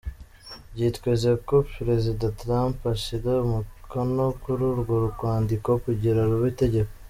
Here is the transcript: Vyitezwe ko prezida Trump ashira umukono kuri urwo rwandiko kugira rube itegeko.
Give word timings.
Vyitezwe 0.73 1.31
ko 1.47 1.55
prezida 1.77 2.25
Trump 2.39 2.77
ashira 2.93 3.31
umukono 3.45 4.23
kuri 4.41 4.61
urwo 4.71 4.95
rwandiko 5.09 5.69
kugira 5.85 6.19
rube 6.31 6.47
itegeko. 6.55 6.91